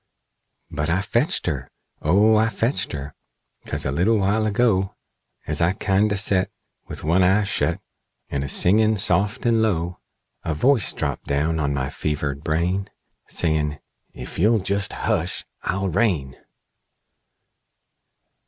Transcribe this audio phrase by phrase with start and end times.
[0.71, 1.69] "But I fetched her!
[2.01, 3.13] O I fetched her!
[3.67, 4.95] 'Cause a little while ago,
[5.45, 6.49] As I kindo' set,
[6.87, 7.79] With one eye shet,
[8.27, 9.99] And a singin' soft and low,
[10.43, 12.89] A voice drapped down on my fevered brain,
[13.27, 13.79] Sayin',
[14.15, 16.35] 'Ef you'll jest hush I'll rain!'"